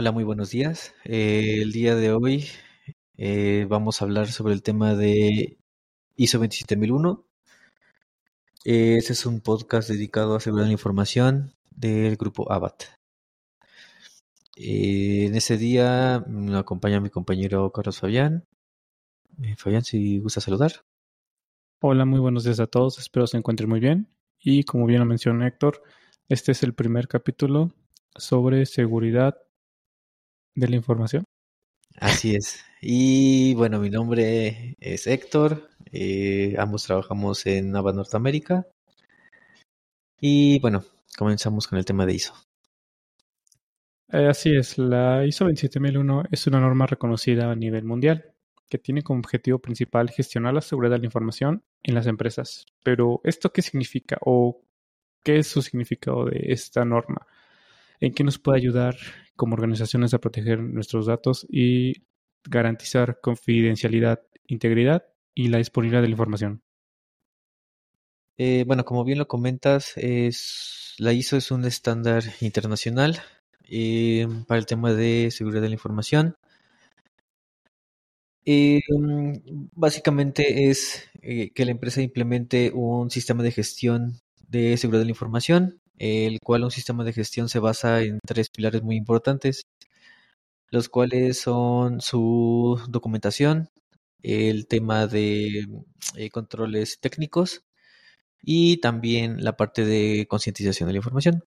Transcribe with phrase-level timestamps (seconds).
[0.00, 0.94] Hola, muy buenos días.
[1.04, 2.46] Eh, el día de hoy
[3.18, 5.58] eh, vamos a hablar sobre el tema de
[6.16, 7.26] ISO 27001.
[8.64, 12.84] Eh, este es un podcast dedicado a de la información del grupo ABAT.
[14.56, 18.46] en ese día me acompaña mi compañero Carlos Fabián.
[19.58, 20.72] Fabián, si gusta saludar.
[21.82, 22.98] Hola, muy buenos días a todos.
[22.98, 24.08] Espero se encuentren muy bien.
[24.38, 25.82] Y como bien lo mencionó Héctor,
[26.30, 27.74] este es el primer capítulo
[28.16, 29.36] sobre seguridad
[30.54, 31.24] de la información.
[31.96, 32.64] Así es.
[32.80, 35.68] Y bueno, mi nombre es Héctor.
[35.92, 38.66] Eh, ambos trabajamos en Nava Norteamérica.
[40.20, 40.84] Y bueno,
[41.16, 42.34] comenzamos con el tema de ISO.
[44.12, 48.34] Eh, así es, la ISO 27001 es una norma reconocida a nivel mundial
[48.68, 52.66] que tiene como objetivo principal gestionar la seguridad de la información en las empresas.
[52.82, 54.62] Pero, ¿esto qué significa o
[55.24, 57.26] qué es su significado de esta norma?
[58.00, 58.96] ¿En qué nos puede ayudar
[59.36, 62.06] como organizaciones a proteger nuestros datos y
[62.44, 66.62] garantizar confidencialidad, integridad y la disponibilidad de la información?
[68.38, 69.92] Eh, bueno, como bien lo comentas,
[70.98, 73.20] la ISO es un estándar internacional
[73.68, 76.36] eh, para el tema de seguridad de la información.
[78.46, 78.80] Eh,
[79.74, 85.79] básicamente es que la empresa implemente un sistema de gestión de seguridad de la información
[86.00, 89.66] el cual un sistema de gestión se basa en tres pilares muy importantes,
[90.70, 93.70] los cuales son su documentación,
[94.22, 95.66] el tema de
[96.16, 97.64] eh, controles técnicos
[98.42, 101.44] y también la parte de concientización de la información.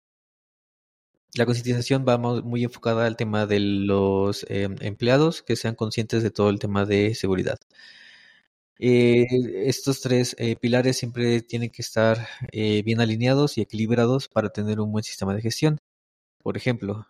[1.35, 6.31] La concientización va muy enfocada al tema de los em, empleados que sean conscientes de
[6.31, 7.59] todo el tema de seguridad.
[8.81, 9.27] Eh,
[9.67, 14.81] estos tres eh, pilares siempre tienen que estar eh, bien alineados y equilibrados para tener
[14.81, 15.79] un buen sistema de gestión.
[16.43, 17.07] Por ejemplo,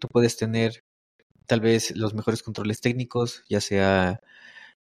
[0.00, 0.84] tú puedes tener
[1.46, 4.20] tal vez los mejores controles técnicos, ya sea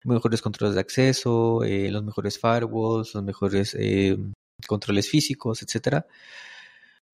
[0.04, 3.78] mejores controles de acceso, los mejores firewalls, los mejores
[4.68, 6.08] controles físicos, etcétera.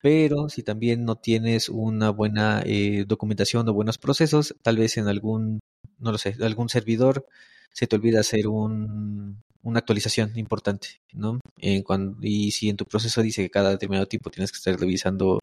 [0.00, 2.62] Pero si también no tienes una buena
[3.06, 5.60] documentación o buenos procesos, tal vez en algún,
[5.98, 7.26] no lo sé, algún servidor
[7.72, 11.40] se te olvida hacer un, una actualización importante, ¿no?
[11.60, 15.40] y si en tu proceso dice que cada determinado tiempo tienes que estar revisando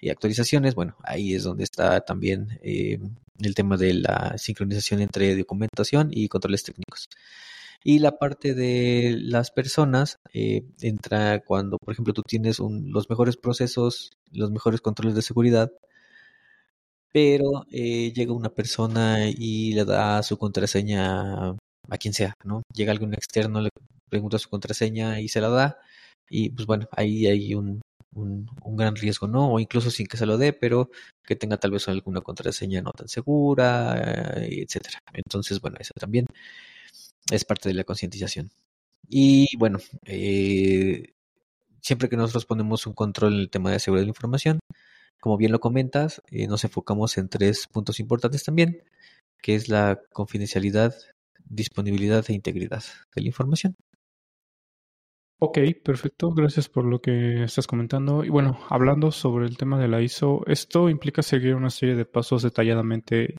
[0.00, 2.98] eh, actualizaciones, bueno, ahí es donde está también eh,
[3.40, 7.08] el tema de la sincronización entre documentación y controles técnicos.
[7.82, 13.36] Y la parte de las personas eh, entra cuando, por ejemplo, tú tienes los mejores
[13.36, 15.72] procesos, los mejores controles de seguridad,
[17.12, 21.56] pero llega una persona y le da su contraseña
[21.90, 22.62] a quien sea, ¿no?
[22.74, 23.70] Llega algún externo, le
[24.08, 25.78] pregunta su contraseña y se la da,
[26.28, 27.80] y pues bueno, ahí hay un,
[28.14, 28.46] un,
[28.76, 29.52] gran riesgo, ¿no?
[29.52, 30.90] O incluso sin que se lo dé, pero
[31.24, 33.96] que tenga tal vez alguna contraseña no tan segura,
[34.36, 34.98] eh, etcétera.
[35.12, 36.26] Entonces, bueno, eso también
[37.30, 38.50] es parte de la concientización.
[39.08, 41.14] Y bueno, eh,
[41.80, 44.60] siempre que nosotros ponemos un control en el tema de seguridad de la información,
[45.20, 48.82] como bien lo comentas, eh, nos enfocamos en tres puntos importantes también,
[49.42, 50.94] que es la confidencialidad,
[51.44, 52.82] disponibilidad e integridad
[53.14, 53.76] de la información.
[55.42, 56.32] Ok, perfecto.
[56.32, 58.24] Gracias por lo que estás comentando.
[58.24, 62.04] Y bueno, hablando sobre el tema de la ISO, esto implica seguir una serie de
[62.04, 63.36] pasos detalladamente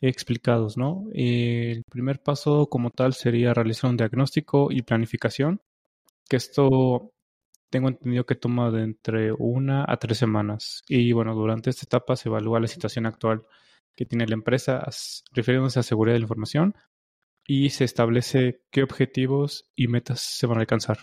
[0.00, 1.06] explicados, ¿no?
[1.12, 5.60] El primer paso como tal sería realizar un diagnóstico y planificación,
[6.28, 7.12] que esto
[7.70, 10.82] tengo entendido que toma de entre una a tres semanas.
[10.88, 13.42] Y bueno, durante esta etapa se evalúa la situación actual
[13.96, 14.86] que tiene la empresa
[15.32, 16.74] refiriéndose a seguridad de la información,
[17.50, 20.98] y se establece qué objetivos y metas se van a alcanzar.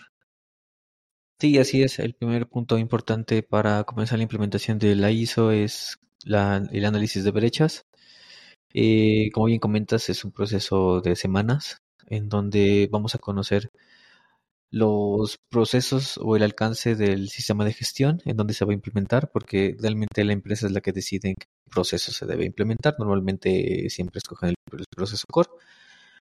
[1.40, 1.98] Sí, así es.
[1.98, 7.30] El primer punto importante para comenzar la implementación de la ISO es el análisis de
[7.32, 7.86] brechas.
[8.78, 11.78] Eh, como bien comentas, es un proceso de semanas
[12.08, 13.70] en donde vamos a conocer
[14.70, 19.30] los procesos o el alcance del sistema de gestión en donde se va a implementar,
[19.32, 22.96] porque realmente la empresa es la que decide en qué proceso se debe implementar.
[22.98, 24.56] Normalmente siempre escogen el
[24.94, 25.48] proceso core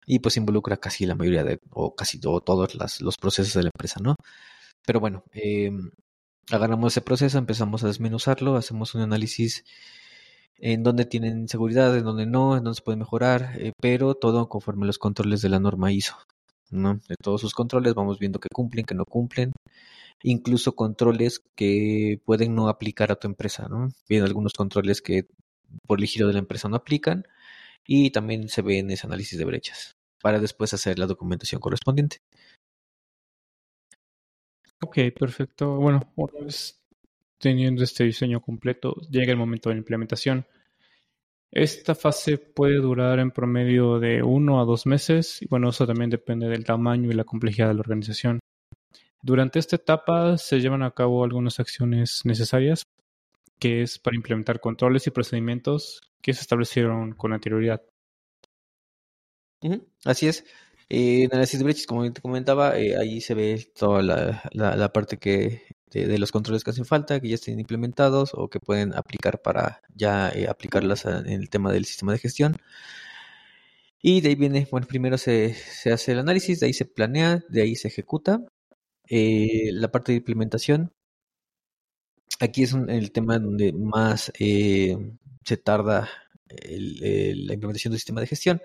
[0.07, 4.01] y pues involucra casi la mayoría de, o casi todos los procesos de la empresa,
[4.01, 4.15] ¿no?
[4.87, 5.73] Pero bueno, eh,
[6.51, 9.65] agarramos ese proceso, empezamos a desmenuzarlo, hacemos un análisis
[10.59, 14.49] en dónde tienen seguridad, en dónde no, en dónde se puede mejorar, eh, pero todo
[14.49, 16.17] conforme los controles de la norma ISO,
[16.71, 16.95] ¿no?
[17.09, 19.53] De todos sus controles vamos viendo que cumplen, que no cumplen,
[20.23, 23.89] incluso controles que pueden no aplicar a tu empresa, ¿no?
[24.09, 25.27] Vienen algunos controles que
[25.87, 27.25] por el giro de la empresa no aplican
[27.87, 32.19] y también se ve en ese análisis de brechas para después hacer la documentación correspondiente.
[34.81, 35.77] Ok, perfecto.
[35.77, 36.81] Bueno, una vez
[37.39, 40.47] teniendo este diseño completo, llega el momento de la implementación.
[41.51, 46.11] Esta fase puede durar en promedio de uno a dos meses y bueno, eso también
[46.11, 48.41] depende del tamaño y la complejidad de la organización.
[49.23, 52.83] Durante esta etapa se llevan a cabo algunas acciones necesarias,
[53.59, 57.83] que es para implementar controles y procedimientos que se establecieron con anterioridad.
[60.05, 60.45] Así es.
[60.89, 65.63] Eh, en análisis brechas, como te comentaba, eh, ahí se ve toda la, parte que
[65.91, 69.83] de, los controles que hacen falta, que ya estén implementados o que pueden aplicar para
[69.95, 72.57] ya eh, aplicarlas en el tema del sistema de gestión.
[74.01, 77.45] Y de ahí viene, bueno, primero se, se hace el análisis, de ahí se planea,
[77.49, 78.41] de ahí se ejecuta.
[79.11, 80.93] la parte de implementación,
[82.41, 86.09] aquí es el tema donde más se tarda
[86.49, 88.63] la implementación del sistema de gestión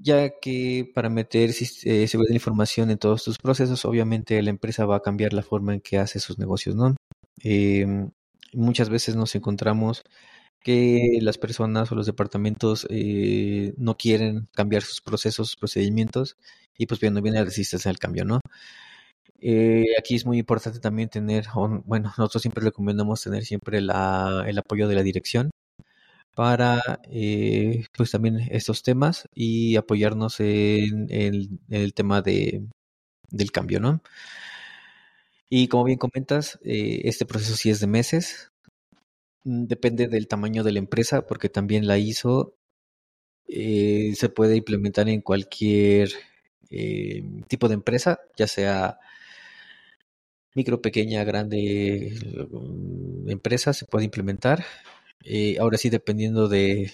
[0.00, 4.86] ya que para meter eh, seguridad de información en todos tus procesos, obviamente la empresa
[4.86, 6.96] va a cambiar la forma en que hace sus negocios, ¿no?
[7.42, 8.10] Em,
[8.54, 10.02] muchas veces nos encontramos
[10.62, 16.36] que las personas o los departamentos eh, no quieren cambiar sus procesos, sus procedimientos,
[16.78, 18.40] y pues viene, viene la resistencia al cambio, ¿no?
[19.42, 21.46] Eh, aquí es muy importante también tener,
[21.84, 25.50] bueno, nosotros siempre recomendamos tener siempre el apoyo de la dirección
[26.34, 31.08] para eh, pues también estos temas y apoyarnos en,
[31.70, 32.66] el tema de,
[33.30, 34.02] del cambio, ¿no?
[35.48, 38.52] Y como bien comentas, eh, este proceso sí es de meses.
[39.44, 42.54] Mm, depende del tamaño de la empresa, porque también la ISO
[43.48, 46.10] eh, se puede implementar en cualquier
[47.48, 48.98] tipo de empresa, ya sea
[50.54, 52.14] micro, pequeña, grande
[52.50, 54.64] mm, empresa, se puede implementar.
[55.24, 56.92] Eh, ahora sí, dependiendo de,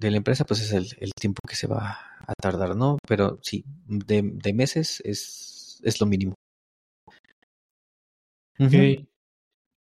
[0.00, 2.98] la empresa, pues es el, tiempo que se va a tardar, ¿no?
[3.06, 4.22] Pero sí, de,
[4.52, 6.34] meses es, es, lo mínimo.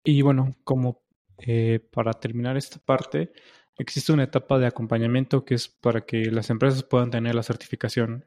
[0.03, 1.01] Y bueno, como
[1.39, 3.31] eh, para terminar esta parte,
[3.77, 8.25] existe una etapa de acompañamiento que es para que las empresas puedan tener la certificación.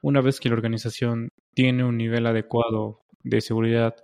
[0.00, 3.96] Una vez que la organización tiene un nivel adecuado de seguridad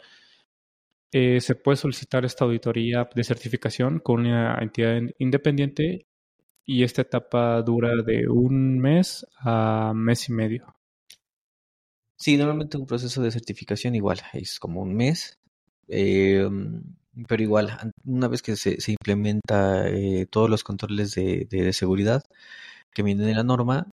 [1.17, 6.09] eh, se puede solicitar esta auditoría de certificación con una entidad independiente
[6.65, 10.75] y esta etapa dura de un mes a mes y medio.
[12.17, 15.39] Sí, normalmente un proceso de certificación igual es como un mes,
[15.87, 16.83] em,
[17.29, 22.25] pero igual, una vez que se, implementa eh, todos los controles de, seguridad
[22.93, 23.89] que vienen de la norma,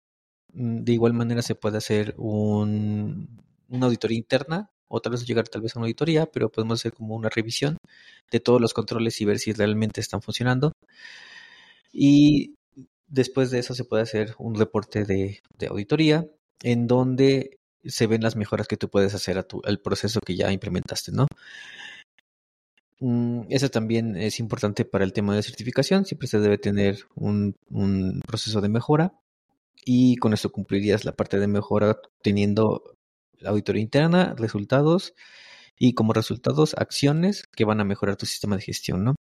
[0.54, 3.28] mm, de igual manera se puede hacer un,
[3.68, 6.92] una auditoría interna o tal vez llegar tal vez a una auditoría, pero podemos hacer
[6.92, 7.78] como una revisión
[8.30, 10.72] de todos los controles y ver si realmente están funcionando.
[11.92, 12.54] Y
[13.06, 16.26] después de eso se puede hacer un reporte de, auditoría
[16.62, 20.36] en donde se ven las mejoras que tú puedes hacer a tu, al proceso que
[20.36, 21.26] ya implementaste, ¿no?
[23.00, 26.04] Mm, eso también es importante para el tema de certificación.
[26.04, 29.14] Siempre se debe tener un, un proceso de mejora
[29.84, 32.96] y con eso cumplirías la parte de mejora teniendo
[33.44, 35.14] auditoría interna, resultados
[35.78, 39.16] y como resultados acciones que van a mejorar tu sistema de gestión, ¿no?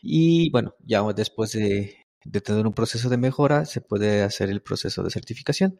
[0.00, 1.96] Y bueno, ya después de,
[2.44, 5.78] tener un proceso de mejora, se puede hacer el proceso de certificación,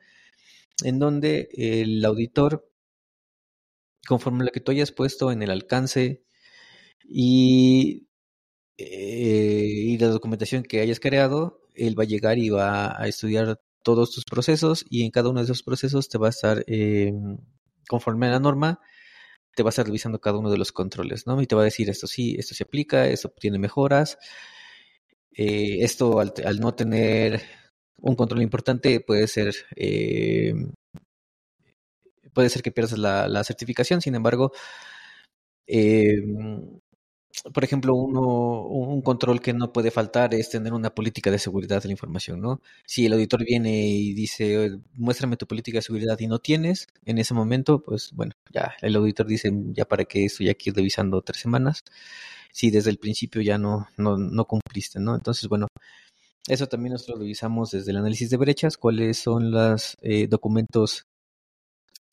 [0.84, 2.70] en donde el auditor,
[4.08, 6.24] conforme lo que tú hayas puesto en el alcance
[7.04, 8.08] y,
[8.78, 13.60] eh, y la documentación que hayas creado, él va a llegar y va a estudiar
[13.82, 17.12] todos tus procesos y en cada uno de esos procesos te va a estar eh,
[17.88, 18.80] conforme a la norma,
[19.54, 21.40] te va a estar revisando cada uno de los controles, ¿no?
[21.42, 24.18] Y te va a decir esto sí, esto se aplica, esto tiene mejoras.
[25.32, 27.42] Eh, esto al, no tener
[27.98, 30.54] un control importante puede ser eh,
[32.32, 34.52] puede ser que pierdas la, la certificación, sin embargo,
[35.66, 36.22] eh,
[37.52, 38.20] por ejemplo, uno,
[38.62, 42.40] un control que no puede faltar es tener una política de seguridad de la información,
[42.40, 42.60] ¿no?
[42.86, 47.18] Si el auditor viene y dice, muéstrame tu política de seguridad y no tienes, en
[47.18, 51.40] ese momento, pues bueno, ya el auditor dice, ya para qué estoy aquí revisando tres
[51.40, 51.84] semanas,
[52.52, 55.14] si desde el principio ya no, no, no cumpliste, ¿no?
[55.14, 55.68] Entonces, bueno,
[56.48, 61.06] eso también nosotros revisamos desde el análisis de brechas, cuáles son los eh, documentos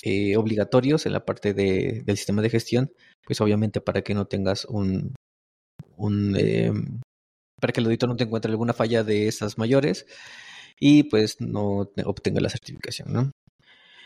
[0.05, 2.91] eh, obligatorios en la parte de, del sistema de gestión,
[3.25, 5.15] pues obviamente para que no tengas un,
[5.95, 6.73] un eh,
[7.61, 10.05] para que el auditor no te encuentre alguna falla de esas mayores
[10.77, 13.31] y pues no obtenga la certificación, ¿no?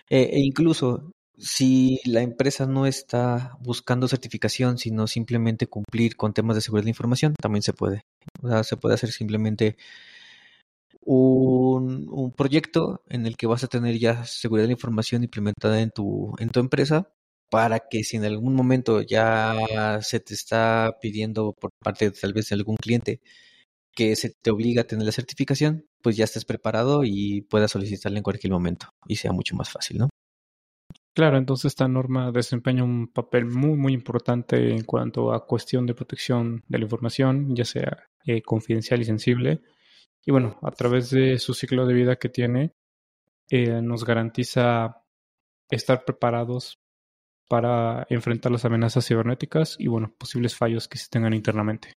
[0.10, 6.56] Eh, e incluso si la empresa no está buscando certificación, sino simplemente cumplir con temas
[6.56, 8.02] de seguridad de información, también se puede.
[8.44, 9.78] O sea, se puede hacer simplemente
[11.10, 15.80] un, un, proyecto en el que vas a tener ya seguridad de la información implementada
[15.82, 17.10] en tu, en tu empresa
[17.50, 22.50] para que si en algún momento ya se te está pidiendo por parte tal vez
[22.50, 23.22] de algún cliente
[23.96, 28.20] que se te obliga a tener la certificación, pues ya estés preparado y puedas solicitarla
[28.20, 30.10] en cualquier momento y sea mucho más fácil, ¿no?
[31.16, 35.96] Claro, entonces esta norma desempeña un papel muy, muy importante en cuanto a cuestión de
[35.96, 39.62] protección de la información, ya sea eh, confidencial y sensible.
[40.28, 42.74] Y bueno, a través de su ciclo de vida que tiene,
[43.50, 45.02] eh, nos garantiza
[45.70, 46.82] estar preparados
[47.48, 51.96] para enfrentar las amenazas cibernéticas y bueno, posibles fallos que se tengan internamente.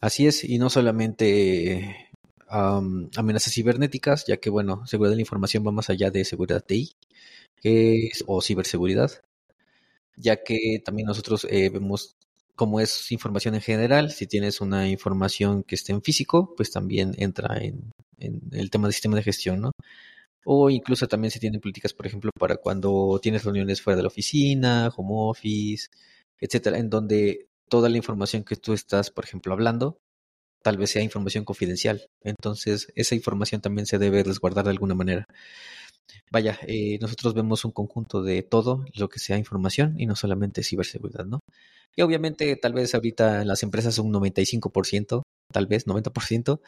[0.00, 2.10] Así es, y no solamente
[2.48, 6.96] amenazas cibernéticas, ya que bueno, seguridad de la información va más allá de seguridad TI
[8.26, 9.10] o ciberseguridad,
[10.16, 12.16] ya que también nosotros eh, vemos
[12.56, 17.14] cómo es información en general, si tienes una información que esté en físico, pues también
[17.18, 19.72] entra en, en el tema del sistema de gestión, ¿no?
[20.44, 24.08] O incluso también se tienen políticas, por ejemplo, para cuando tienes reuniones fuera de la
[24.08, 25.88] oficina, home office,
[26.40, 29.98] etcétera, en donde toda la información que tú estás, por ejemplo, hablando,
[30.62, 32.08] tal vez sea información confidencial.
[32.22, 35.26] Entonces, esa información también se debe resguardar de alguna manera.
[36.30, 40.62] Vaya, eh, nosotros vemos un conjunto de todo lo que sea información y no solamente
[40.62, 41.40] ciberseguridad, ¿no?
[41.96, 45.22] Y obviamente, tal vez ahorita las empresas un 95%,
[45.52, 46.60] tal vez 90%,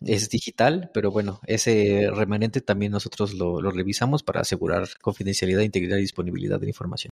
[0.00, 5.98] es digital, pero bueno, ese remanente también nosotros lo, lo revisamos para asegurar confidencialidad, integridad
[5.98, 7.10] y disponibilidad de la información.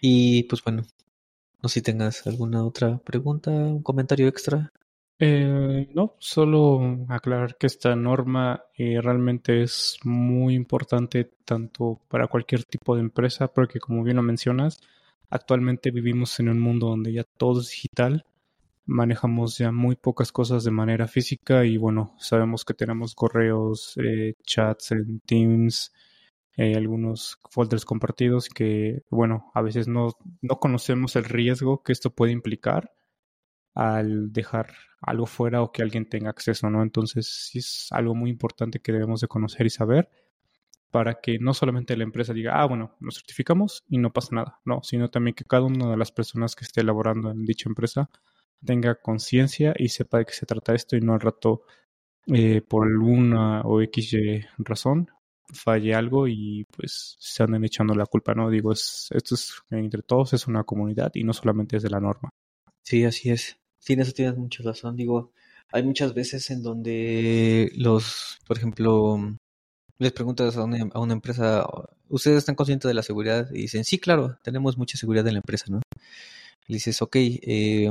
[0.00, 0.84] Y pues bueno,
[1.62, 4.70] no sé si tengas alguna otra pregunta, un comentario extra.
[5.18, 12.64] Eh, no, solo aclarar que esta norma eh, realmente es muy importante tanto para cualquier
[12.64, 14.80] tipo de empresa, porque como bien lo mencionas,
[15.30, 18.26] actualmente vivimos en un mundo donde ya todo es digital,
[18.86, 24.34] manejamos ya muy pocas cosas de manera física y bueno, sabemos que tenemos correos, eh,
[24.44, 25.92] chats en Teams,
[26.56, 30.12] eh, algunos folders compartidos que, bueno, a veces no,
[30.42, 32.92] no conocemos el riesgo que esto puede implicar
[33.74, 36.82] al dejar algo fuera o que alguien tenga acceso, ¿no?
[36.82, 40.10] Entonces sí es algo muy importante que debemos de conocer y saber
[40.94, 44.60] para que no solamente la empresa diga, ah, bueno, nos certificamos y no pasa nada,
[44.64, 48.08] no, sino también que cada una de las personas que esté elaborando en dicha empresa
[48.64, 51.62] tenga conciencia y sepa de qué se trata esto y no al rato
[52.28, 54.16] eh, por alguna o X
[54.58, 55.10] razón
[55.52, 58.48] falle algo y pues se anden echando la culpa, ¿no?
[58.48, 61.98] Digo, es, esto es entre todos es una comunidad y no solamente es de la
[61.98, 62.30] norma.
[62.84, 63.58] Sí, así es.
[63.80, 64.94] Sí, eso tienes mucha razón.
[64.94, 65.32] Digo,
[65.72, 69.18] hay muchas veces en donde los, por ejemplo,
[69.98, 71.66] les preguntas a una, empresa,
[72.08, 73.48] ¿ustedes están conscientes de la seguridad?
[73.52, 75.80] Y dicen, sí, claro, tenemos mucha seguridad en la empresa, ¿no?
[76.68, 77.90] Y dices, ok, eh,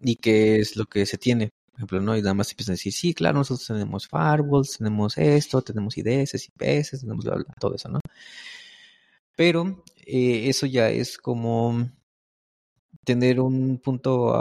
[0.00, 1.50] ¿y qué es lo que se tiene?
[1.74, 2.16] por ejemplo, ¿no?
[2.16, 6.34] Y nada más empiezan a decir, sí, claro, nosotros tenemos firewalls, tenemos esto, tenemos IDS,
[6.46, 7.98] IPS, tenemos bla, bla, todo eso, ¿no?
[9.36, 11.90] Pero eh, eso ya es como
[13.04, 14.34] tener un punto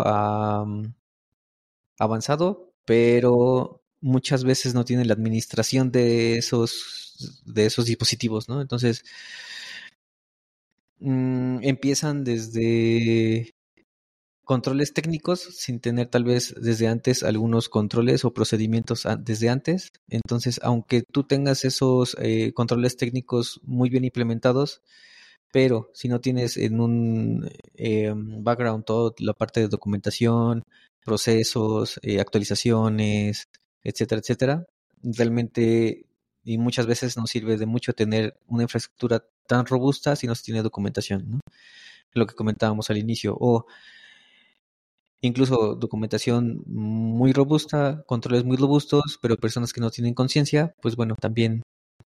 [1.98, 8.62] avanzado, pero muchas veces no tiene la administración de esos, de esos dispositivos, ¿no?
[8.62, 9.04] Entonces,
[11.00, 13.54] mmm, empiezan desde
[14.44, 19.92] controles técnicos sin tener tal vez desde antes algunos controles o procedimientos desde antes.
[20.10, 24.82] Entonces, aunque tú tengas esos eh, controles técnicos muy bien implementados,
[25.52, 30.64] pero si no tienes en un eh, background toda la parte de documentación,
[31.06, 33.50] procesos, eh, actualizaciones,
[33.84, 34.68] etcétera, etcétera,
[35.04, 36.06] realmente
[36.44, 40.44] y muchas veces no sirve de mucho tener una infraestructura tan robusta si no se
[40.44, 41.40] tiene documentación, ¿no?
[42.14, 43.36] Lo que comentábamos al inicio.
[43.40, 43.66] O
[45.22, 51.16] incluso documentación muy robusta, controles muy robustos, pero personas que no tienen conciencia, pues bueno,
[51.20, 51.64] también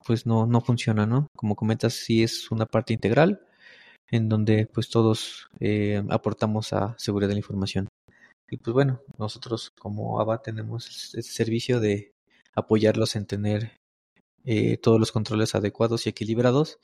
[0.04, 1.28] pues no, no funciona, ¿no?
[1.37, 3.40] Como comentas, sí es una parte integral
[4.11, 7.88] en donde pues todos eh, aportamos a seguridad de la información.
[8.48, 12.14] Y pues bueno, nosotros como ABA tenemos el servicio de
[12.54, 13.72] apoyarlos en tener
[14.44, 16.78] eh, todos los controles adecuados y equilibrados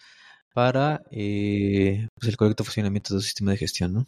[0.53, 4.07] para eh, pues el correcto funcionamiento del sistema de gestión, ¿no?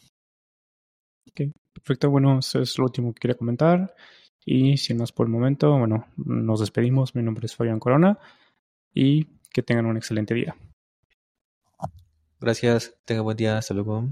[1.28, 2.10] Ok, perfecto.
[2.10, 3.94] Bueno, eso es lo último que quería comentar.
[4.44, 7.14] Y sin más por el momento, bueno, nos despedimos.
[7.14, 8.18] Mi nombre es Fabián Corona
[8.92, 10.54] y que tengan un excelente día.
[12.40, 14.10] Gracias, tenga buen día, hasta luego.